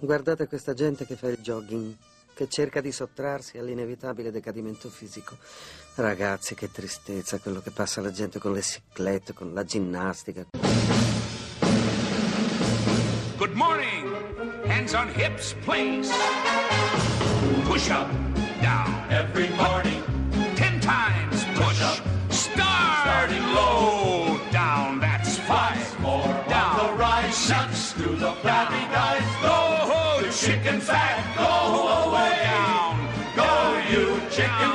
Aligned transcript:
Guardate 0.00 0.46
questa 0.46 0.74
gente 0.74 1.06
che 1.06 1.16
fa 1.16 1.28
il 1.28 1.38
jogging, 1.38 1.94
che 2.34 2.48
cerca 2.48 2.80
di 2.80 2.92
sottrarsi 2.92 3.56
all'inevitabile 3.58 4.30
decadimento 4.30 4.88
fisico. 4.90 5.36
Ragazzi, 5.94 6.54
che 6.54 6.70
tristezza 6.70 7.38
quello 7.38 7.60
che 7.60 7.70
passa 7.70 8.02
la 8.02 8.10
gente 8.10 8.38
con 8.38 8.52
le 8.52 8.60
ciclette, 8.62 9.32
con 9.32 9.54
la 9.54 9.64
ginnastica. 9.64 10.44
Good 13.38 13.54
morning. 13.54 14.12
Hands 14.66 14.92
on 14.94 15.08
hips, 15.08 15.54
please. 15.64 16.10
Push 17.64 17.90
up, 17.90 18.08
down. 18.60 18.92
Every 19.10 19.48
morning, 19.56 19.95
Six. 27.86 28.02
To 28.02 28.16
the 28.16 28.32
flabby 28.42 28.82
guys, 28.92 29.22
Go, 29.42 30.20
the 30.20 30.32
chicken 30.32 30.80
fat, 30.80 31.22
go 31.38 32.10
away. 32.10 32.34
Go, 33.36 33.46
you 33.90 34.20
chicken 34.28 34.65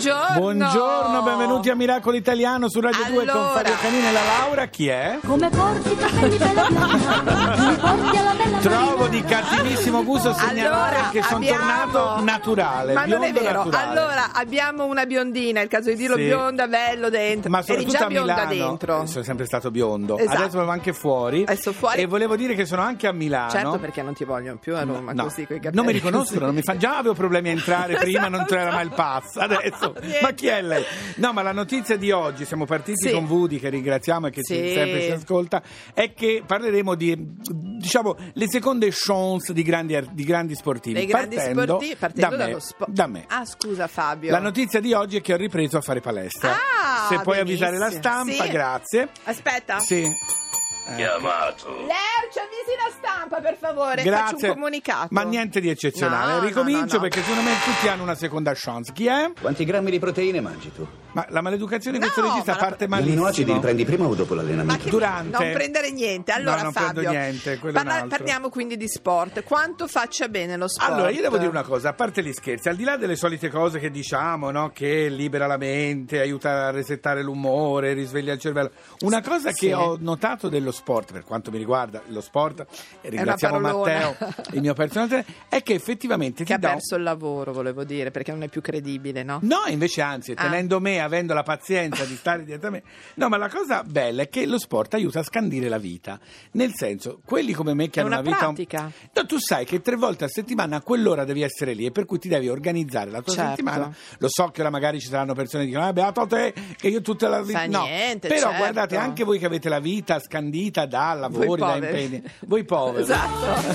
Buongiorno. 0.00 0.38
Buongiorno, 0.38 1.22
benvenuti 1.22 1.70
a 1.70 1.74
Miracolo 1.74 2.16
Italiano 2.18 2.68
su 2.68 2.80
Radio 2.80 3.02
2 3.06 3.14
con 3.24 3.28
Allora. 3.30 3.48
Fabio 3.54 3.74
Canini 3.80 4.06
e 4.06 4.12
la 4.12 4.20
Laura. 4.40 4.66
Chi 4.66 4.88
è? 4.88 5.18
Come 5.24 5.48
porti 5.48 5.90
i 5.90 5.96
capelli 5.96 6.36
bella 6.36 6.66
bianca, 6.68 7.56
mi 7.56 7.76
porti 7.76 8.16
alla 8.18 8.32
bella 8.34 8.58
Trovo 8.58 9.06
di 9.08 9.22
cattivissimo 9.24 10.04
gusto 10.04 10.34
segnalare 10.34 10.96
Allora, 10.96 11.08
che 11.10 11.22
sono 11.22 11.36
abbiamo- 11.36 11.58
tornato 11.92 12.24
naturale. 12.24 12.92
Ma 12.92 13.06
non 13.06 13.22
è 13.24 13.32
vero. 13.32 13.64
naturale. 13.64 13.88
Allora, 13.98 14.30
abbiamo 14.34 14.84
una 14.84 15.06
biondina, 15.06 15.60
è 15.60 15.62
il 15.62 15.68
caso 15.70 15.88
di 15.88 15.96
dirlo 15.96 16.16
Sì. 16.16 16.24
bionda, 16.24 16.66
bello 16.68 17.08
dentro. 17.08 17.48
Ma 17.50 17.58
Eri 17.60 17.66
soprattutto 17.66 17.96
già 17.98 18.04
a 18.04 18.08
bionda 18.08 18.32
Milano 18.46 18.68
dentro. 18.68 19.02
eh, 19.02 19.06
sono 19.06 19.24
sempre 19.24 19.46
stato 19.46 19.70
biondo. 19.70 20.18
Esatto. 20.18 20.36
Adesso 20.36 20.58
sono 20.58 20.70
anche 20.70 20.92
fuori. 20.92 21.42
Adesso 21.44 21.72
fuori. 21.72 22.00
E 22.02 22.06
volevo 22.06 22.36
dire 22.36 22.54
che 22.54 22.66
sono 22.66 22.82
anche 22.82 23.06
a 23.06 23.12
Milano. 23.12 23.50
Certo, 23.50 23.78
perché 23.78 24.02
non 24.02 24.12
ti 24.12 24.24
vogliono 24.24 24.58
più 24.58 24.76
a 24.76 24.82
Roma 24.84 25.12
No, 25.14 25.22
così 25.22 25.46
coi 25.46 25.56
capelli. 25.56 25.74
non 25.76 25.86
mi 25.86 25.92
riconoscono, 25.92 26.44
non 26.44 26.54
mi 26.54 26.60
fa... 26.62 26.76
già 26.76 26.98
avevo 26.98 27.14
problemi 27.14 27.48
a 27.48 27.52
entrare 27.52 27.94
prima, 27.96 28.28
non 28.28 28.44
c'era 28.46 28.70
mai 28.72 28.84
il 28.84 28.92
pass. 28.92 29.36
Adesso, 29.36 29.85
Niente. 30.00 30.18
ma 30.22 30.30
chi 30.32 30.46
è 30.48 30.62
lei? 30.62 30.84
No, 31.16 31.32
ma 31.32 31.42
la 31.42 31.52
notizia 31.52 31.96
di 31.96 32.10
oggi, 32.10 32.44
siamo 32.44 32.64
partiti 32.64 33.08
Sì. 33.08 33.12
con 33.14 33.24
Woody 33.24 33.58
che 33.58 33.68
ringraziamo 33.68 34.26
e 34.28 34.30
che 34.30 34.42
ci- 34.42 34.54
Sì. 34.54 34.72
sempre 34.72 35.02
ci 35.02 35.10
ascolta, 35.10 35.62
è 35.94 36.12
che 36.14 36.42
parleremo 36.46 36.94
di, 36.94 37.14
diciamo, 37.18 38.16
le 38.32 38.48
seconde 38.48 38.88
chance 38.92 39.52
di 39.52 39.62
grandi, 39.62 39.98
di 40.12 40.24
grandi 40.24 40.54
sportivi. 40.54 40.94
Dei 40.94 41.06
grandi 41.06 41.36
partendo 41.36 41.62
sportivi 41.64 41.94
partendo 41.96 42.30
da 42.30 42.36
me, 42.36 42.44
dallo 42.50 42.60
sport. 42.60 42.90
Da 42.90 43.06
me. 43.06 43.24
Ah, 43.28 43.44
scusa 43.44 43.86
Fabio. 43.86 44.30
La 44.30 44.40
notizia 44.40 44.80
di 44.80 44.92
oggi 44.92 45.16
è 45.16 45.20
che 45.20 45.32
ho 45.32 45.36
ripreso 45.36 45.76
a 45.76 45.80
fare 45.80 46.00
palestra. 46.00 46.52
Ah, 46.52 47.06
Se 47.08 47.20
puoi 47.20 47.38
avvisare 47.38 47.78
la 47.78 47.88
benissimo. 47.88 48.02
stampa, 48.02 48.44
Sì. 48.44 48.50
grazie. 48.50 49.08
Aspetta. 49.24 49.78
Sì. 49.80 50.02
Ecco. 50.02 50.94
Chiamato. 50.96 51.86
Lercio, 52.20 52.40
avvisi 52.40 52.76
la 52.76 52.90
stampa, 52.96 53.40
per 53.40 53.56
favore. 53.58 53.96
Faccio 54.02 54.08
Grazie. 54.08 54.48
un 54.48 54.54
comunicato. 54.54 55.08
Ma 55.10 55.22
niente 55.22 55.60
di 55.60 55.68
eccezionale. 55.68 56.32
No, 56.34 56.40
Ricomincio 56.46 56.84
no, 56.84 56.92
no. 56.94 57.00
perché 57.00 57.20
secondo 57.20 57.42
me 57.42 57.54
tutti 57.64 57.88
hanno 57.88 58.02
una 58.02 58.14
seconda 58.14 58.52
chance. 58.54 58.92
Chi 58.92 59.06
è? 59.06 59.30
Quanti 59.40 59.64
grammi 59.64 59.90
di 59.90 59.98
proteine 59.98 60.40
mangi 60.40 60.72
tu? 60.72 60.86
Ma 61.12 61.24
la 61.30 61.40
maleducazione 61.40 61.96
di 61.98 62.02
questo 62.04 62.20
No, 62.20 62.28
regista 62.28 62.52
ma 62.52 62.58
la- 62.58 62.64
parte 62.66 62.86
Gli 62.86 62.92
aminoacidi 62.92 63.20
malissimo. 63.22 63.54
li 63.54 63.60
prendi 63.60 63.84
prima 63.86 64.06
o 64.06 64.14
dopo 64.14 64.34
Ma 64.34 64.42
l'allenamento? 64.42 64.84
che 64.84 64.90
Durante. 64.90 65.38
non 65.38 65.52
prendere 65.52 65.90
niente. 65.90 66.32
Allora, 66.32 66.56
No, 66.56 66.62
non 66.64 66.72
prendo 66.72 67.00
Fabio, 67.02 67.10
niente, 67.10 67.58
altro. 67.62 68.06
parliamo 68.08 68.48
quindi 68.50 68.76
di 68.76 68.88
sport. 68.88 69.42
Quanto 69.44 69.86
faccia 69.86 70.28
bene 70.28 70.56
lo 70.58 70.68
sport? 70.68 70.90
Allora, 70.90 71.08
io 71.10 71.22
devo 71.22 71.38
dire 71.38 71.48
una 71.48 71.62
cosa, 71.62 71.88
a 71.90 71.92
parte 71.94 72.22
gli 72.22 72.32
scherzi, 72.34 72.68
al 72.68 72.76
di 72.76 72.84
là 72.84 72.96
delle 72.98 73.16
solite 73.16 73.48
cose 73.48 73.78
che 73.78 73.90
diciamo, 73.90 74.50
no? 74.50 74.70
che 74.74 75.08
libera 75.08 75.46
la 75.46 75.56
mente, 75.56 76.20
aiuta 76.20 76.66
a 76.66 76.70
resettare 76.70 77.22
l'umore, 77.22 77.94
risveglia 77.94 78.34
il 78.34 78.38
cervello, 78.38 78.70
una 79.00 79.22
cosa 79.22 79.52
Sì. 79.52 79.68
che 79.68 79.74
ho 79.74 79.96
notato 79.98 80.48
dello 80.50 80.70
sport, 80.70 81.12
per 81.12 81.24
quanto 81.24 81.50
mi 81.50 81.56
riguarda 81.56 82.02
lo 82.08 82.20
sport, 82.20 82.66
ringraziamo. 83.02 83.58
Matteo, 83.58 84.16
il 84.52 84.60
mio 84.60 84.74
personale, 84.74 85.24
è 85.48 85.62
che 85.62 85.74
effettivamente 85.74 86.38
Che 86.38 86.44
ti 86.44 86.52
ha 86.52 86.58
dà... 86.58 86.68
perso 86.72 86.96
il 86.96 87.02
lavoro, 87.02 87.52
volevo 87.52 87.84
dire, 87.84 88.10
perché 88.10 88.32
non 88.32 88.42
è 88.42 88.48
più 88.48 88.60
credibile, 88.60 89.22
no? 89.22 89.38
No, 89.42 89.62
invece 89.68 90.02
anzi, 90.02 90.32
Ah. 90.32 90.42
tenendo 90.42 90.80
me, 90.80 91.00
avendo 91.00 91.34
la 91.34 91.42
pazienza 91.42 92.04
di 92.04 92.14
stare 92.16 92.44
dietro 92.44 92.68
a 92.68 92.70
me. 92.72 92.82
No, 93.14 93.28
ma 93.28 93.36
la 93.36 93.48
cosa 93.48 93.82
bella 93.82 94.22
è 94.22 94.28
che 94.28 94.46
lo 94.46 94.58
sport 94.58 94.94
aiuta 94.94 95.20
a 95.20 95.22
scandire 95.22 95.68
la 95.68 95.78
vita. 95.78 96.18
Nel 96.52 96.72
senso, 96.74 97.20
quelli 97.24 97.52
come 97.52 97.74
me 97.74 97.88
che 97.88 98.00
È 98.00 98.02
hanno 98.04 98.12
una 98.12 98.22
vita... 98.22 98.36
pratica. 98.38 98.90
No, 99.12 99.26
tu 99.26 99.38
sai 99.38 99.64
che 99.64 99.80
tre 99.80 99.96
volte 99.96 100.24
a 100.24 100.28
settimana 100.28 100.76
a 100.76 100.80
quell'ora 100.82 101.24
devi 101.24 101.42
essere 101.42 101.72
lì 101.74 101.86
e 101.86 101.90
per 101.90 102.04
cui 102.04 102.18
ti 102.18 102.28
devi 102.28 102.48
organizzare 102.48 103.10
la 103.10 103.20
tua 103.22 103.32
Certo. 103.34 103.50
settimana. 103.50 103.94
Lo 104.18 104.28
so 104.28 104.48
che 104.48 104.60
ora 104.60 104.70
magari 104.70 105.00
ci 105.00 105.08
saranno 105.08 105.34
persone 105.34 105.64
che 105.64 105.70
dicono, 105.70 105.86
ah, 105.86 105.92
beato 105.92 106.26
te, 106.26 106.52
che 106.76 106.88
io 106.88 107.00
tutta 107.00 107.28
la 107.28 107.42
vita... 107.42 107.66
No, 107.66 107.82
niente, 107.84 108.28
però 108.28 108.40
certo. 108.48 108.56
guardate, 108.58 108.96
anche 108.96 109.24
voi 109.24 109.38
che 109.38 109.46
avete 109.46 109.68
la 109.68 109.80
vita 109.80 110.18
scandita 110.20 110.86
da 110.86 111.14
lavori, 111.14 111.60
da 111.60 111.72
poveri. 111.74 111.95
Impegni. 111.98 112.22
Voi 112.46 112.64
poveri. 112.64 113.02
Esatto. 113.02 113.74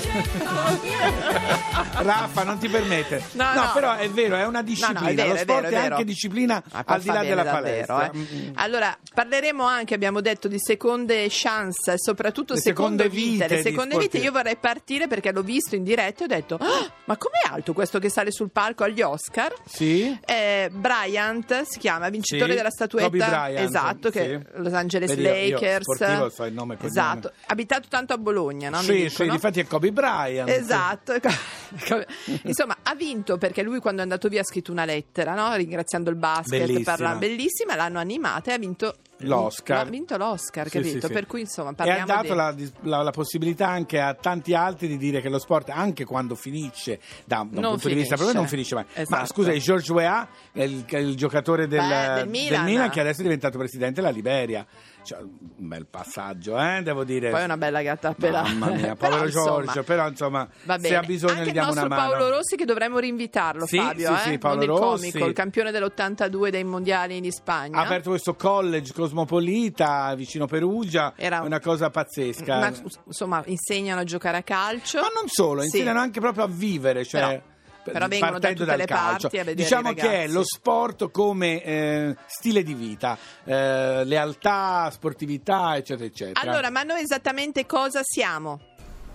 Raffa, 2.02 2.44
non 2.44 2.58
ti 2.58 2.68
permette. 2.68 3.22
No, 3.32 3.52
no. 3.54 3.70
però 3.72 3.94
è 3.96 4.08
vero, 4.10 4.36
è 4.36 4.46
una 4.46 4.62
disciplina. 4.62 5.00
No, 5.00 5.06
no, 5.06 5.12
è 5.12 5.14
vero, 5.14 5.28
lo 5.28 5.34
è 5.34 5.38
sport 5.38 5.62
vero, 5.62 5.76
è 5.76 5.80
è, 5.80 5.90
anche 5.90 6.04
disciplina 6.04 6.62
al 6.84 7.00
di 7.00 7.06
là 7.08 7.12
bene 7.14 7.28
della 7.28 7.42
davvero, 7.42 7.94
palestra. 7.96 8.10
eh. 8.10 8.16
Mm. 8.18 8.50
Allora, 8.54 8.96
parleremo 9.12 9.64
anche, 9.64 9.94
abbiamo 9.94 10.20
detto, 10.20 10.48
di 10.48 10.58
seconde 10.58 11.26
chance, 11.30 11.94
soprattutto 11.96 12.54
Le 12.54 12.60
seconde, 12.60 13.04
seconde 13.04 13.08
vite. 13.08 13.44
vite 13.46 13.56
Le 13.56 13.62
seconde 13.62 13.98
vite 13.98 14.18
io 14.18 14.32
vorrei 14.32 14.56
partire 14.56 15.06
perché 15.08 15.32
l'ho 15.32 15.42
visto 15.42 15.74
in 15.74 15.84
diretta 15.84 16.22
e 16.22 16.24
ho 16.24 16.28
detto, 16.28 16.56
"Ah, 16.60 16.90
ma 17.04 17.16
com'è 17.16 17.40
alto 17.50 17.72
questo 17.72 17.98
che 17.98 18.08
sale 18.08 18.30
sul 18.30 18.50
palco 18.50 18.84
agli 18.84 19.00
Oscar? 19.02 19.52
Sì? 19.66 20.18
Eh, 20.24 20.70
Bryant 20.72 21.62
si 21.62 21.78
chiama, 21.78 22.08
vincitore 22.08 22.50
Sì, 22.52 22.56
della 22.56 22.70
statuetta 22.70 23.08
Bryant, 23.08 23.58
esatto, 23.58 24.10
che 24.10 24.40
sì. 24.54 24.60
Los 24.60 24.72
Angeles 24.72 25.08
Vedi, 25.14 25.22
io- 25.22 25.34
io 25.34 25.52
Lakers. 25.54 25.82
sportivo 25.94 26.28
so 26.28 26.44
il 26.44 26.52
nome 26.54 26.76
esatto, 26.80 27.32
abitato 27.46 27.88
tanto 27.88 28.12
a 28.12 28.18
Bologna, 28.18 28.70
no? 28.70 28.78
Sì, 28.80 29.08
sì, 29.08 29.08
dicono. 29.08 29.32
difatti 29.32 29.60
è 29.60 29.66
Kobe 29.66 29.92
Bryant. 29.92 30.48
Esatto, 30.48 31.12
insomma 32.44 32.76
ha 32.82 32.94
vinto 32.94 33.38
perché 33.38 33.62
lui 33.62 33.78
quando 33.80 34.00
è 34.00 34.02
andato 34.04 34.28
via 34.28 34.40
ha 34.40 34.44
scritto 34.44 34.72
una 34.72 34.84
lettera 34.84 35.34
no? 35.34 35.54
ringraziando 35.54 36.10
il 36.10 36.16
basket, 36.16 36.58
Bellissima. 36.58 36.84
parla- 36.96 37.14
bellissima, 37.16 37.74
l'hanno 37.76 37.98
animata 37.98 38.50
e 38.50 38.54
ha 38.54 38.58
vinto 38.58 38.94
L'Oscar. 39.26 39.86
Ha 39.86 39.90
vinto 39.90 40.16
l'Oscar, 40.16 40.68
Sì, 40.68 40.78
capito? 40.80 41.06
sì. 41.06 41.12
Per 41.12 41.26
cui 41.26 41.40
insomma 41.40 41.70
E 41.70 41.72
ha 41.72 41.74
parliamo 41.74 42.06
dato 42.06 42.22
di... 42.54 42.70
la, 42.82 42.96
la- 42.96 43.02
la 43.02 43.10
possibilità 43.10 43.68
anche 43.68 44.00
a 44.00 44.14
tanti 44.14 44.54
altri 44.54 44.88
di 44.88 44.96
dire 44.96 45.20
che 45.20 45.28
lo 45.28 45.38
sport, 45.38 45.70
anche 45.70 46.04
quando 46.04 46.34
finisce, 46.34 46.98
da, 47.24 47.36
da 47.36 47.40
un 47.42 47.48
Non 47.52 47.70
punto 47.72 47.88
di 47.88 47.94
vista 47.94 48.16
finisce. 48.16 48.16
proprio, 48.16 48.38
non 48.40 48.48
finisce 48.48 48.74
mai. 48.74 48.84
Ma 48.94 49.00
Esatto. 49.02 49.26
scusa, 49.26 49.52
George 49.52 49.92
Weah 49.92 50.28
è 50.52 50.62
il, 50.62 50.84
il 50.88 51.16
giocatore 51.16 51.66
del, 51.66 51.80
Beh, 51.80 52.14
del 52.20 52.28
Milan. 52.28 52.90
che 52.90 53.00
adesso 53.00 53.20
è 53.20 53.24
diventato 53.24 53.58
presidente 53.58 54.00
della 54.00 54.12
Liberia. 54.12 54.66
Cioè, 55.04 55.18
un 55.20 55.68
bel 55.68 55.86
passaggio, 55.86 56.56
eh, 56.60 56.80
devo 56.82 57.02
dire. 57.04 57.30
Poi 57.30 57.40
è 57.40 57.44
una 57.44 57.56
bella 57.56 57.82
gatta 57.82 58.14
pelata. 58.14 58.48
Mamma 58.52 58.70
mia, 58.74 58.94
povero 58.96 59.28
Giorgio, 59.28 59.82
però 59.82 60.08
insomma, 60.08 60.48
se 60.78 60.94
ha 60.94 61.00
bisogno 61.00 61.32
Anche 61.38 61.48
gli 61.48 61.52
diamo 61.52 61.72
una 61.72 61.86
mano. 61.88 62.10
Paolo 62.10 62.30
Rossi 62.30 62.56
che 62.56 62.64
dovremmo 62.64 62.98
rinvitarlo, 62.98 63.66
Sì, 63.66 63.78
Fabio, 63.78 64.06
sì, 64.08 64.12
eh? 64.28 64.30
sì, 64.32 64.38
Paolo 64.38 64.64
Rossi. 64.66 65.10
comico, 65.10 65.26
il 65.28 65.34
campione 65.34 65.70
dell'82 65.72 66.48
dei 66.50 66.64
mondiali 66.64 67.16
in 67.16 67.30
Spagna. 67.32 67.78
Ha 67.78 67.84
aperto 67.84 68.10
questo 68.10 68.34
college 68.34 68.92
cosmopolita 68.92 70.14
vicino 70.14 70.46
Perugia, 70.46 71.14
Era- 71.16 71.40
una 71.40 71.60
cosa 71.60 71.90
pazzesca. 71.90 72.58
Ma, 72.58 72.72
insomma, 73.06 73.42
insegnano 73.46 74.00
a 74.00 74.04
giocare 74.04 74.36
a 74.38 74.42
calcio. 74.42 75.00
Ma 75.00 75.08
non 75.14 75.26
solo, 75.28 75.62
insegnano 75.62 75.98
anche 76.00 76.20
proprio 76.20 76.44
a 76.44 76.48
vivere, 76.48 77.04
cioè 77.04 77.20
Però- 77.20 77.42
però 77.90 78.06
vengono 78.06 78.38
da 78.38 78.48
partendo 78.48 78.58
tutte 78.58 78.70
dal 78.70 78.78
le 78.78 78.84
calcio. 78.86 79.28
parti 79.28 79.38
a 79.38 79.44
vedere 79.44 79.54
diciamo 79.54 79.92
che 79.92 80.24
è 80.24 80.28
lo 80.28 80.44
sport 80.44 81.10
come 81.10 81.62
eh, 81.62 82.16
stile 82.26 82.62
di 82.62 82.74
vita, 82.74 83.18
eh, 83.44 84.04
lealtà, 84.04 84.90
sportività, 84.90 85.76
eccetera, 85.76 86.06
eccetera. 86.06 86.40
Allora, 86.40 86.70
ma 86.70 86.82
noi 86.82 87.02
esattamente 87.02 87.66
cosa 87.66 88.00
siamo? 88.02 88.60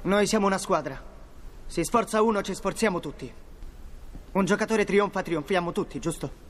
Noi 0.03 0.25
siamo 0.28 0.45
una 0.45 0.57
squadra. 0.57 1.01
Si 1.66 1.83
sforza 1.83 2.22
uno, 2.22 2.41
ci 2.41 2.53
sforziamo 2.55 3.00
tutti. 3.00 3.31
Un 4.31 4.45
giocatore 4.45 4.85
trionfa, 4.85 5.22
trionfiamo 5.22 5.72
tutti, 5.72 5.99
giusto? 5.99 6.45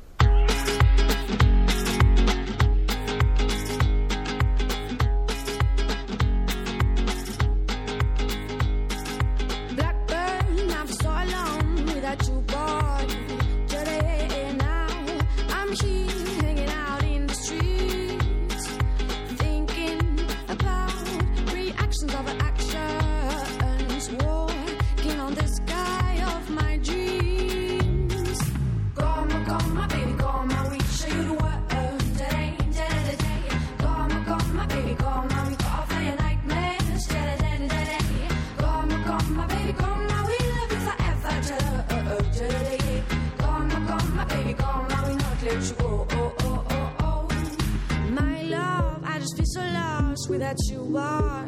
You 50.66 50.98
are. 50.98 51.47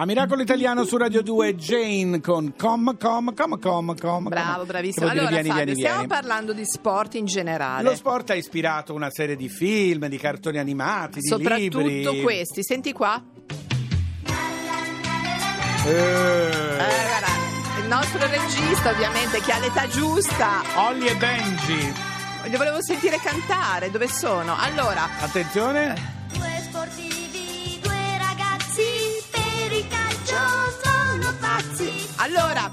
A 0.00 0.06
Miracolo 0.06 0.42
Italiano 0.42 0.84
su 0.84 0.96
Radio 0.96 1.22
2 1.24 1.56
Jane 1.56 2.20
con 2.20 2.54
com 2.56 2.96
com 2.96 3.34
com 3.34 3.58
com 3.58 3.94
com 3.96 4.28
Bravo, 4.28 4.64
bravissimo. 4.64 5.08
dire 5.08 5.18
Allora, 5.18 5.34
vieni, 5.34 5.48
Fabio, 5.48 5.64
vieni, 5.64 5.80
stiamo 5.80 5.98
vieni. 5.98 6.12
parlando 6.12 6.52
di 6.52 6.64
sport 6.64 7.14
in 7.16 7.24
generale. 7.24 7.82
Lo 7.82 7.96
sport 7.96 8.30
ha 8.30 8.34
ispirato 8.34 8.94
una 8.94 9.10
serie 9.10 9.34
di 9.34 9.48
film, 9.48 10.06
di 10.06 10.16
cartoni 10.16 10.58
animati, 10.58 11.18
di 11.18 11.26
Soprattutto 11.26 11.80
libri. 11.80 12.22
questi. 12.22 12.62
Senti 12.62 12.92
qua. 12.92 13.20
Eh, 15.84 15.90
Eh, 15.90 16.76
guarda, 17.08 17.80
il 17.82 17.88
nostro 17.88 18.20
regista, 18.28 18.90
ovviamente, 18.90 19.40
che 19.40 19.50
ha 19.50 19.58
l'età 19.58 19.88
giusta. 19.88 20.62
Ollie 20.76 21.10
e 21.10 21.16
Benji. 21.16 21.92
Li 22.44 22.56
volevo 22.56 22.80
sentire 22.80 23.18
cantare. 23.20 23.90
Dove 23.90 24.06
sono? 24.06 24.54
Allora, 24.56 25.08
Attenzione. 25.18 26.17
Allora. 32.28 32.70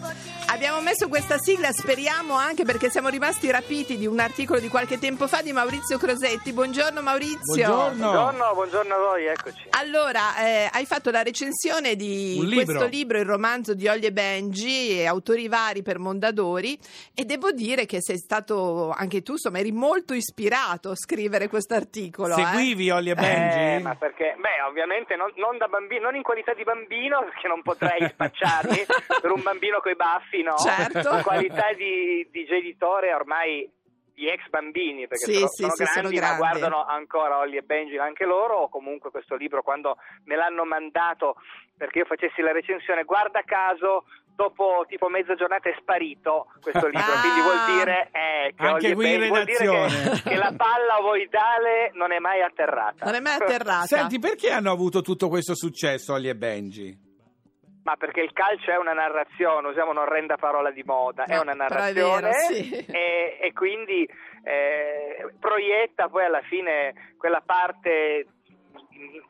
Abbiamo 0.56 0.80
messo 0.80 1.10
questa 1.10 1.38
sigla, 1.38 1.74
speriamo 1.74 2.34
anche 2.34 2.64
perché 2.64 2.90
siamo 2.90 3.10
rimasti 3.10 3.52
rapiti 3.52 3.98
di 3.98 4.08
un 4.08 4.20
articolo 4.20 4.62
di 4.62 4.70
qualche 4.70 4.98
tempo 4.98 5.28
fa 5.28 5.42
di 5.42 5.52
Maurizio 5.52 5.98
Crosetti. 5.98 6.54
Buongiorno 6.54 7.02
Maurizio. 7.02 7.40
Buongiorno. 7.44 8.12
Buongiorno, 8.12 8.54
buongiorno 8.54 8.94
a 8.94 8.98
voi, 8.98 9.26
eccoci. 9.26 9.68
Allora, 9.72 10.38
eh, 10.38 10.70
hai 10.72 10.86
fatto 10.86 11.12
la 11.12 11.24
recensione 11.24 11.98
di 11.98 12.40
libro. 12.40 12.64
questo 12.64 12.86
libro, 12.88 13.20
il 13.20 13.26
romanzo 13.26 13.74
di 13.74 13.90
Ollie 13.90 14.14
Benji, 14.14 14.98
e 14.98 15.06
autori 15.06 15.50
vari 15.50 15.82
per 15.82 16.00
Mondadori, 16.00 16.80
e 17.14 17.26
devo 17.26 17.52
dire 17.52 17.86
che 17.86 17.98
sei 18.02 18.18
stato 18.18 18.92
anche 18.92 19.24
tu, 19.24 19.34
insomma, 19.34 19.60
eri 19.60 19.74
molto 19.74 20.14
ispirato 20.14 20.90
a 20.92 20.96
scrivere 20.96 21.50
questo 21.50 21.74
articolo. 21.74 22.34
eh. 22.34 22.42
Seguivi 22.46 22.90
Ollie 22.92 23.12
e 23.12 23.16
Benji? 23.16 23.60
Eh, 23.60 23.80
ma 23.84 23.96
perché? 23.96 24.36
Beh, 24.40 24.62
ovviamente 24.70 25.18
non, 25.18 25.34
non 25.36 25.58
da 25.58 25.68
bambino, 25.68 26.04
non 26.04 26.16
in 26.16 26.24
qualità 26.24 26.54
di 26.54 26.64
bambino, 26.64 27.26
perché 27.26 27.50
non 27.50 27.62
potrei 27.62 28.08
spacciarmi 28.08 28.86
per 29.20 29.32
un 29.32 29.42
bambino 29.42 29.82
coi 29.82 29.96
baffi, 29.96 30.44
no? 30.46 30.56
Certo. 30.58 31.16
In 31.16 31.22
qualità 31.24 31.74
di, 31.76 32.28
di 32.32 32.46
genitore 32.46 33.14
ormai 33.14 33.70
di 34.16 34.30
ex 34.30 34.48
bambini, 34.48 35.08
perché 35.10 35.26
Sì, 35.26 35.34
sono, 35.34 35.48
sì, 35.50 35.64
sono 35.64 35.72
sì, 35.76 35.84
grandi, 35.84 35.94
sono 35.94 36.10
ma 36.10 36.38
grandi. 36.38 36.38
guardano 36.40 36.86
ancora 36.86 37.38
Ollie 37.40 37.60
e 37.60 37.64
Benji 37.64 37.98
anche 37.98 38.24
loro, 38.26 38.56
o 38.60 38.70
comunque 38.70 39.12
questo 39.12 39.36
libro 39.36 39.62
quando 39.62 39.98
me 40.24 40.36
l'hanno 40.38 40.64
mandato 40.64 41.36
perché 41.76 42.00
io 42.00 42.06
facessi 42.06 42.42
la 42.42 42.54
recensione, 42.54 43.04
guarda 43.04 43.42
caso 43.44 44.06
dopo 44.34 44.86
tipo 44.88 45.08
mezza 45.10 45.36
giornata 45.36 45.70
è 45.70 45.76
sparito 45.80 46.48
questo 46.62 46.88
libro, 46.88 47.02
Ah. 47.12 47.20
quindi 47.22 47.42
vuol 47.42 47.78
dire 47.84 48.10
eh, 48.14 48.54
che 48.56 48.66
Anche 48.66 48.88
e 48.90 48.94
qui 48.94 49.06
in 49.14 49.20
Benji- 49.20 49.28
vuol 49.28 49.44
dire 49.44 49.58
redazione. 49.60 50.12
che, 50.22 50.30
che 50.30 50.36
la 50.36 50.54
palla 50.56 50.98
ovoidale 51.00 51.92
non 51.96 52.12
è 52.14 52.20
mai 52.20 52.42
atterrata. 52.42 53.04
Non 53.06 53.16
è 53.16 53.20
mai 53.20 53.36
atterrata. 53.36 53.86
Senti, 53.86 54.18
perché 54.20 54.50
hanno 54.50 54.72
avuto 54.72 55.02
tutto 55.02 55.28
questo 55.28 55.56
successo 55.56 56.14
Ollie 56.14 56.32
e 56.32 56.36
Benji? 56.38 57.05
Ma 57.86 57.96
perché 57.98 58.22
il 58.22 58.34
calcio 58.34 58.72
è 58.72 58.78
una 58.78 58.94
narrazione, 58.94 59.68
usiamo 59.68 59.92
un'orrenda 59.92 60.38
parola 60.38 60.72
di 60.72 60.82
moda, 60.84 61.26
è 61.26 61.36
No, 61.36 61.42
una 61.42 61.54
però 61.54 61.66
è 61.66 61.94
narrazione 61.94 62.22
vero, 62.22 62.34
sì. 62.34 62.86
e, 62.88 63.38
e 63.40 63.54
quindi 63.54 64.10
eh, 64.44 65.34
proietta 65.40 66.10
poi 66.10 66.26
alla 66.26 66.42
fine 66.42 67.14
quella 67.18 67.44
parte, 67.46 68.26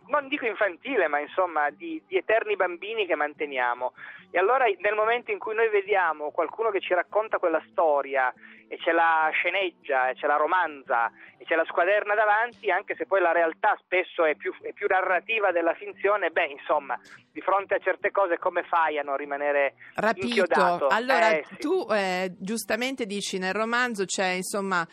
non 0.08 0.28
dico 0.28 0.46
infantile, 0.46 1.08
ma 1.08 1.20
insomma 1.20 1.70
di, 1.70 2.02
di 2.08 2.18
eterni 2.18 2.56
bambini 2.56 3.06
che 3.06 3.16
manteniamo. 3.16 3.94
E 4.32 4.38
allora 4.40 4.66
nel 4.66 4.96
momento 4.96 5.32
in 5.32 5.40
cui 5.40 5.56
noi 5.56 5.70
vediamo 5.70 6.32
qualcuno 6.32 6.70
che 6.70 6.82
ci 6.82 6.94
racconta 6.94 7.38
quella 7.38 7.62
storia 7.72 8.34
e 8.68 8.78
ce 8.80 8.92
la 8.92 9.30
sceneggia, 9.32 10.10
e 10.10 10.16
ce 10.16 10.28
la 10.28 10.36
romanza 10.36 11.12
e 11.38 11.46
ce 11.46 11.56
la 11.56 11.64
squaderna 11.66 12.16
davanti, 12.16 12.70
anche 12.72 12.96
se 12.96 13.06
poi 13.06 13.22
la 13.22 13.32
realtà 13.32 13.78
spesso 13.84 14.26
è 14.26 14.36
più, 14.36 14.54
è 14.62 14.74
più 14.74 14.88
narrativa 14.90 15.52
della 15.52 15.74
finzione, 15.76 16.32
beh 16.32 16.46
insomma, 16.48 17.00
di 17.32 17.42
fronte 17.42 17.76
a 17.76 17.80
certe 17.80 18.12
cose 18.12 18.38
come 18.38 18.64
fai 18.64 18.98
a 18.98 19.04
non 19.04 19.18
rimanere 19.18 19.76
Rapito. 19.96 20.26
inchiodato? 20.28 20.88
Allora, 20.88 21.30
Eh, 21.38 21.46
sì. 21.48 21.56
tu 21.58 21.88
eh, 21.92 22.34
giustamente 22.40 23.06
dici 23.06 23.38
nel 23.38 23.54
romanzo 23.54 24.06
c'è 24.06 24.30
insomma 24.30 24.86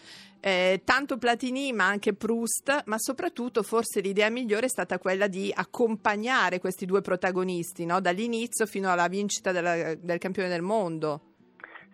eh, 0.45 0.83
tanto 0.85 1.19
Platini 1.19 1.73
ma 1.73 1.87
anche 1.87 2.15
Proust, 2.15 2.83
ma 2.87 2.97
soprattutto 2.99 3.63
forse 3.63 4.01
l'idea 4.01 4.29
migliore 4.29 4.67
è 4.67 4.69
stata 4.69 4.99
quella 4.99 5.29
di 5.29 5.53
accompagnare 5.55 6.59
questi 6.59 6.85
due 6.85 7.01
protagonisti 7.01 7.85
no? 7.85 8.01
dall'inizio 8.01 8.67
fino 8.67 8.91
alla 8.91 9.07
vincita 9.07 9.53
della- 9.53 9.95
del 9.95 10.19
campione 10.19 10.49
del 10.49 10.63
mondo. 10.63 11.32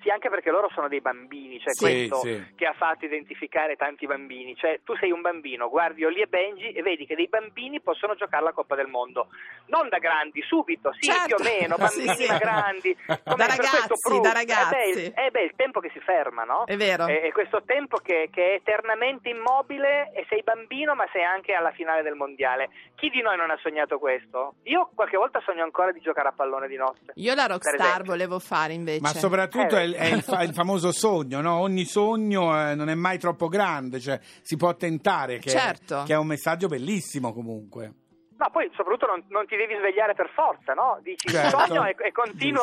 Sì, 0.08 0.14
anche 0.14 0.30
perché 0.30 0.50
loro 0.50 0.70
sono 0.72 0.88
dei 0.88 1.02
bambini, 1.02 1.60
cioè 1.60 1.74
Sì, 1.74 1.84
questo 1.84 2.16
sì. 2.20 2.54
che 2.56 2.64
ha 2.66 2.72
fatto 2.72 3.04
identificare 3.04 3.76
tanti 3.76 4.06
bambini. 4.06 4.56
Cioè, 4.56 4.80
tu 4.82 4.96
sei 4.96 5.10
un 5.10 5.20
bambino, 5.20 5.68
guardi 5.68 6.02
Ollie 6.06 6.22
e 6.22 6.26
Benji 6.28 6.72
e 6.72 6.80
vedi 6.80 7.04
che 7.04 7.14
dei 7.14 7.28
bambini 7.28 7.80
possono 7.82 8.14
giocare 8.14 8.42
la 8.42 8.52
Coppa 8.52 8.74
del 8.74 8.86
Mondo. 8.86 9.28
Non 9.66 9.90
da 9.90 9.98
grandi, 9.98 10.40
subito, 10.42 10.92
sì, 10.98 11.10
Certo. 11.10 11.36
più 11.36 11.44
o 11.44 11.48
meno, 11.58 11.76
bambini 11.76 12.14
sì. 12.14 12.26
ma 12.26 12.38
grandi. 12.38 12.96
Come 13.04 13.36
Da 13.36 13.46
ragazzi, 13.46 13.86
Proust. 14.00 14.20
da 14.22 14.30
Eh 14.30 14.32
ragazzi. 14.32 14.98
il- 15.00 15.12
Eh 15.14 15.30
beh, 15.30 15.42
il 15.42 15.52
tempo 15.56 15.80
che 15.80 15.90
si 15.92 16.00
ferma, 16.00 16.44
no? 16.44 16.64
È 16.64 16.76
vero. 16.76 17.06
E 17.06 17.30
questo 17.34 17.62
tempo 17.66 17.98
che, 17.98 18.30
che 18.32 18.52
è 18.52 18.54
eternamente 18.54 19.28
immobile 19.28 20.10
e 20.14 20.24
sei 20.30 20.42
bambino 20.42 20.94
ma 20.94 21.04
sei 21.12 21.22
anche 21.24 21.52
alla 21.52 21.72
finale 21.72 22.00
del 22.02 22.14
mondiale. 22.14 22.70
Chi 22.94 23.10
di 23.10 23.20
noi 23.20 23.36
non 23.36 23.50
ha 23.50 23.58
sognato 23.60 23.98
questo? 23.98 24.54
Io 24.64 24.88
qualche 24.94 25.18
volta 25.18 25.40
sogno 25.44 25.62
ancora 25.64 25.92
di 25.92 26.00
giocare 26.00 26.28
a 26.28 26.32
pallone 26.32 26.66
di 26.66 26.76
notte. 26.76 27.12
Io 27.16 27.34
la 27.34 27.44
rockstar 27.46 28.02
volevo 28.04 28.38
fare 28.38 28.72
invece. 28.72 29.00
Ma 29.00 29.08
soprattutto 29.08 29.76
Eh, 29.76 29.80
è, 29.80 29.82
il- 29.82 29.94
è 29.98 30.06
il, 30.14 30.22
fa- 30.22 30.42
il 30.42 30.52
famoso 30.54 30.92
sogno, 30.92 31.40
no? 31.40 31.58
Ogni 31.58 31.84
sogno 31.84 32.70
eh, 32.70 32.74
non 32.74 32.88
è 32.88 32.94
mai 32.94 33.18
troppo 33.18 33.48
grande, 33.48 34.00
cioè 34.00 34.18
si 34.42 34.56
può 34.56 34.74
tentare, 34.74 35.38
che, 35.38 35.50
Certo. 35.50 36.04
che 36.06 36.12
è 36.14 36.16
un 36.16 36.26
messaggio 36.26 36.68
bellissimo 36.68 37.32
comunque. 37.32 37.92
No, 38.38 38.50
poi 38.52 38.70
soprattutto 38.76 39.06
non, 39.06 39.24
non 39.30 39.46
ti 39.46 39.56
devi 39.56 39.74
svegliare 39.74 40.14
per 40.14 40.30
forza, 40.32 40.72
no? 40.72 41.00
Dici 41.02 41.28
Certo. 41.28 41.58
sogno 41.58 41.84
e, 41.84 41.96
e 41.98 42.12
continuo 42.12 42.62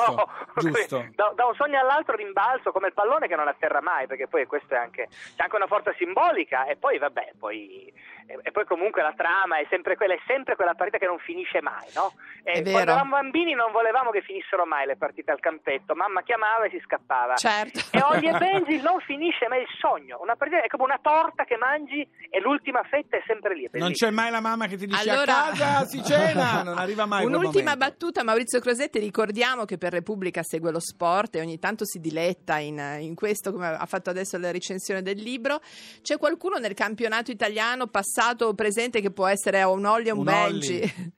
Giusto, 0.56 0.70
giusto. 0.72 1.06
Da, 1.16 1.34
da 1.36 1.46
un 1.48 1.54
sogno 1.56 1.78
all'altro 1.78 2.16
rimbalzo 2.16 2.72
come 2.72 2.88
il 2.88 2.94
pallone 2.94 3.28
che 3.28 3.36
non 3.36 3.50
atterra 3.50 3.82
mai, 3.82 4.08
perché 4.08 4.28
poi 4.28 4.46
questo 4.46 4.74
è 4.74 4.78
anche, 4.78 5.10
c'è 5.10 5.44
anche 5.44 5.56
una 5.58 5.68
forza 5.68 5.94
simbolica 5.98 6.64
e 6.66 6.78
poi 6.78 6.98
vabbè, 6.98 7.34
poi 7.38 7.92
e, 8.28 8.40
e 8.42 8.52
poi 8.52 8.66
comunque 8.66 9.02
la 9.02 9.14
trama 9.16 9.58
è 9.60 9.68
sempre 9.70 9.96
quella, 9.96 10.14
è 10.14 10.22
sempre 10.26 10.56
quella 10.56 10.74
partita 10.74 10.98
che 10.98 11.06
non 11.06 11.20
finisce 11.20 11.62
mai, 11.62 11.86
no? 11.94 12.14
E 12.44 12.52
È 12.52 12.62
vero. 12.62 12.72
quando 12.72 12.92
eravamo 12.92 13.16
bambini 13.16 13.54
non 13.54 13.72
volevamo 13.72 14.12
che 14.12 14.22
finissero 14.22 14.66
mai 14.66 14.86
le 14.86 14.96
partite 14.98 15.32
al 15.32 15.40
campetto, 15.40 15.94
mamma 15.96 16.22
chiamava 16.24 16.66
e 16.66 16.70
si 16.72 16.82
scappava. 16.84 17.36
Certo. 17.36 17.80
E 17.92 18.02
Ollie 18.02 18.32
e 18.32 18.38
Benji 18.38 18.82
non 18.82 19.00
finisce 19.02 19.48
mai 19.48 19.62
il 19.62 19.68
sogno, 19.80 20.20
una 20.22 20.36
partita 20.36 20.62
è 20.64 20.68
come 20.68 20.84
una 20.84 21.00
torta 21.02 21.44
che 21.46 21.58
mangi 21.58 22.08
e 22.30 22.40
l'ultima 22.40 22.82
fetta 22.84 23.18
è 23.18 23.24
sempre 23.28 23.54
lì. 23.56 23.68
è 23.70 23.78
Non 23.78 23.92
c'è 23.92 24.10
mai 24.10 24.32
la 24.32 24.42
mamma 24.42 24.66
che 24.68 24.78
ti 24.78 24.88
dice 24.88 25.10
Allora- 25.10 25.46
a 25.46 25.50
casa 25.50 25.86
si 25.86 26.04
cena, 26.04 26.62
non 26.66 26.78
arriva 26.78 27.06
mai 27.06 27.26
Un'ultima 27.26 27.76
battuta, 27.76 28.24
Maurizio 28.24 28.60
Crosetti. 28.60 29.00
Ricordiamo 29.00 29.66
che 29.66 29.78
per 29.78 29.92
Repubblica 29.92 30.42
segue 30.44 30.72
lo 30.72 30.80
sport 30.80 31.36
e 31.36 31.42
ogni 31.42 31.60
tanto 31.60 31.86
si 31.86 32.00
diletta 32.00 32.58
in, 32.58 32.98
in 33.00 33.14
questo, 33.16 33.52
come 33.52 33.68
ha 33.68 33.86
fatto 33.86 34.10
adesso 34.10 34.38
la 34.38 34.52
recensione 34.52 35.02
del 35.02 35.18
libro. 35.18 35.60
C'è 36.02 36.18
qualcuno 36.18 36.58
nel 36.58 36.74
campionato 36.74 37.32
italiano, 37.32 37.88
passato 37.88 38.14
o 38.48 38.54
presente, 38.54 39.02
che 39.02 39.12
può 39.12 39.28
essere 39.28 39.62
un 39.64 39.86
Olli 39.86 40.10
o 40.10 40.14
un, 40.14 40.20
Un 40.20 40.26
Benji? 40.26 40.82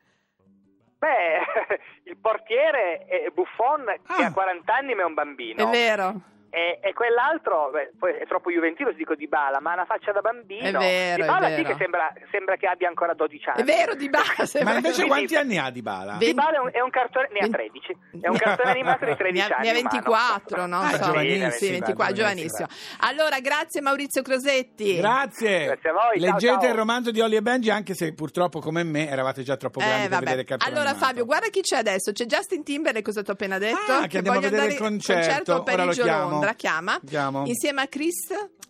Beh, 0.97 1.39
il 2.09 2.17
portiere 2.17 3.05
è 3.05 3.29
Buffon 3.33 3.85
che 3.85 4.23
Ah. 4.23 4.25
ha 4.27 4.31
40 4.33 4.73
anni 4.75 4.95
ma 4.95 5.01
è 5.03 5.05
un 5.05 5.13
bambino. 5.13 5.67
È 5.67 5.69
vero. 5.69 6.21
E, 6.49 6.79
e 6.81 6.93
quell'altro, 6.93 7.69
beh, 7.71 7.91
poi 7.99 8.13
è 8.13 8.25
troppo 8.25 8.49
juventino, 8.49 8.91
dico 8.93 9.15
Di 9.15 9.27
Bala, 9.27 9.59
ma 9.59 9.71
ha 9.71 9.73
una 9.73 9.85
faccia 9.85 10.11
da 10.11 10.21
bambino. 10.21 10.79
È 10.79 10.81
vero, 10.81 11.21
Di 11.23 11.27
Bala 11.27 11.47
è 11.49 11.55
sì 11.57 11.63
che 11.63 11.75
sembra, 11.77 12.11
sembra 12.31 12.55
che 12.55 12.67
abbia 12.67 12.87
ancora 12.87 13.13
12 13.13 13.49
anni. 13.49 13.61
È 13.61 13.63
vero, 13.65 13.93
di 13.95 14.09
base. 14.09 14.63
Ma 14.65 14.75
invece 14.75 15.05
quanti 15.05 15.35
anni 15.35 15.57
ha 15.57 15.69
Di 15.69 15.81
Bala? 15.81 16.15
Di 16.17 16.33
Bala 16.33 16.57
è 16.57 16.59
un, 16.59 16.69
è 16.71 16.79
un 16.81 16.89
cartone, 16.89 17.27
ne 17.31 17.39
ha 17.39 17.41
Ven- 17.43 17.51
13, 17.51 17.97
è 18.21 18.27
un 18.29 18.37
cartone 18.37 18.69
animato 18.71 19.05
di 19.05 19.15
13 19.17 19.47
ne 19.47 19.53
ha, 19.53 19.57
anni. 19.57 19.65
ne 19.67 19.73
ha 19.73 19.79
umano. 19.79 19.89
24, 19.91 20.65
no? 20.65 20.79
Ah, 20.79 20.89
So. 20.97 21.03
giovanissima, 21.03 21.49
Sì, 21.51 21.69
24, 21.69 22.13
giovanissima. 22.15 22.67
giovanissimo. 22.67 22.67
Allora, 23.01 23.39
grazie 23.39 23.81
Maurizio 23.81 24.21
Crosetti. 24.21 24.95
Grazie. 24.97 25.65
Grazie 25.65 25.89
a 25.89 25.93
voi, 25.93 26.19
ciao, 26.19 26.31
Leggete 26.31 26.61
ciao. 26.61 26.69
il 26.71 26.75
romanzo 26.75 27.11
di 27.11 27.19
Ollie 27.21 27.37
e 27.37 27.41
Benji, 27.41 27.69
anche 27.69 27.93
se 27.93 28.13
purtroppo 28.13 28.59
come 28.59 28.83
me 28.83 29.09
eravate 29.09 29.43
già 29.43 29.57
troppo 29.57 29.79
grandi 29.79 30.05
Eh, 30.05 30.09
per 30.09 30.19
vedere 30.19 30.41
il 30.41 30.47
cartone 30.47 30.71
Allora 30.71 30.89
animato. 30.91 31.05
Fabio, 31.07 31.25
guarda 31.25 31.47
chi 31.49 31.61
c'è 31.61 31.77
adesso. 31.77 32.11
C'è 32.13 32.25
Justin 32.25 32.63
Timberlake, 32.63 33.03
cosa 33.03 33.21
ti 33.21 33.29
ho 33.29 33.33
appena 33.33 33.57
detto? 33.57 33.91
Ah, 33.91 34.07
che 34.07 34.17
andiamo 34.17 34.37
a 34.37 34.41
voglio 34.41 34.49
vedere 34.49 34.61
andare 34.61 34.71
il 34.73 34.77
concerto. 34.79 35.51
a 35.51 35.55
Ora 35.59 35.63
lo 35.71 35.77
Parigi 35.83 35.99
o 35.99 36.03
chiamo. 36.03 36.36
Londra, 36.37 36.53
chiama. 36.53 36.99
Chiamo. 37.05 37.45
Insieme 37.45 37.81
a 37.81 37.87
Chris 37.87 38.15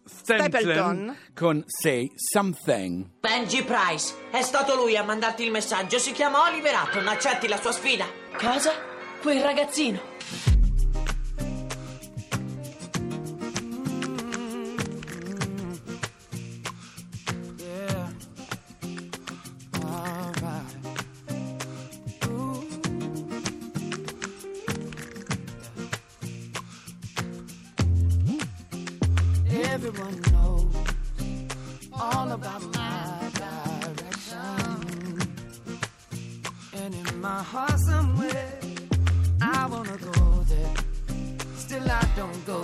Stapleton 0.05 0.49
Stapleton. 0.49 1.17
con 1.35 1.63
Say 1.67 2.11
Something. 2.15 3.05
Benji 3.19 3.63
Price, 3.63 4.13
è 4.31 4.41
stato 4.41 4.75
lui 4.75 4.95
a 4.95 5.03
mandarti 5.03 5.43
il 5.43 5.51
messaggio. 5.51 5.99
Si 5.99 6.11
chiama 6.11 6.43
Oliver 6.49 6.73
Hutton. 6.73 7.07
Accetti 7.07 7.47
la 7.47 7.57
sua 7.57 7.71
sfida? 7.71 8.05
Cosa? 8.37 8.71
Quel 9.21 9.41
ragazzino. 9.41 10.56
My 37.37 37.43
heart 37.43 37.79
somewhere, 37.79 38.49
I 39.39 39.67
wanna 39.67 39.97
go 39.97 40.43
there. 40.49 40.73
Still 41.55 41.87
I 41.87 42.03
don't 42.15 42.45
go 42.47 42.59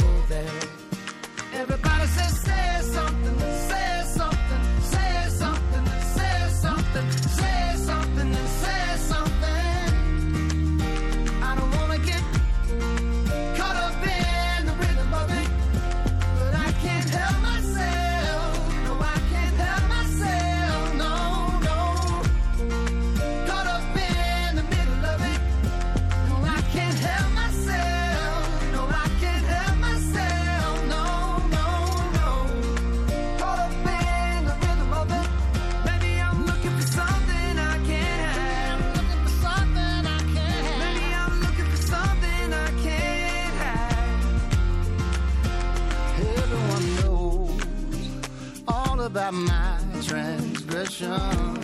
about 49.14 49.34
my 49.36 49.78
transgression. 50.02 51.62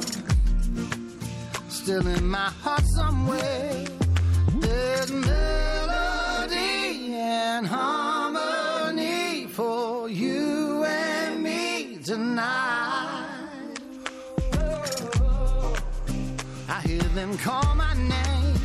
Still 1.67 2.05
in 2.05 2.29
my 2.29 2.51
heart 2.61 2.85
somewhere, 2.95 3.85
there's 4.59 5.11
melody 5.11 5.55
and 7.15 7.65
harmony 7.65 9.47
for 9.47 10.07
you 10.09 10.83
and 10.83 11.41
me 11.41 11.97
tonight. 12.03 13.25
I 16.69 16.81
hear 16.85 17.01
them 17.17 17.35
call 17.39 17.73
my 17.73 17.95
name. 17.95 18.57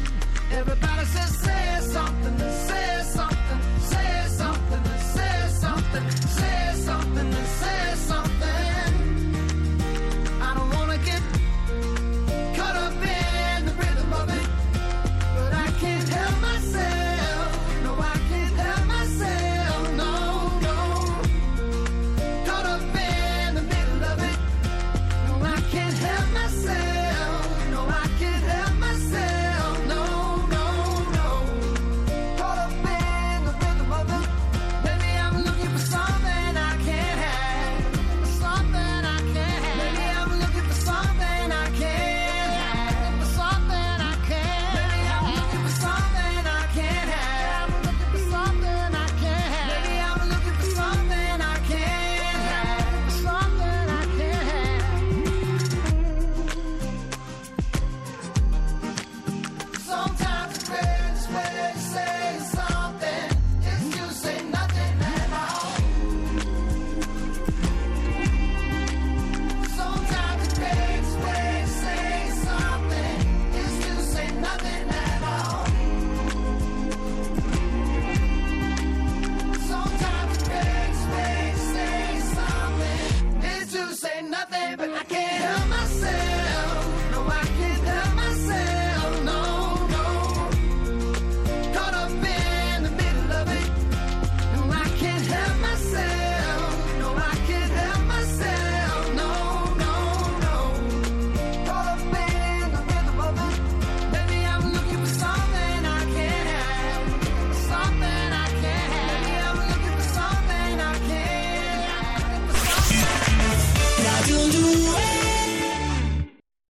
Everybody 0.53 1.07
says, 1.07 1.39
say 1.39 1.79
something. 1.81 2.54